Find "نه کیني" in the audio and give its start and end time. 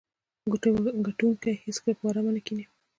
2.35-2.65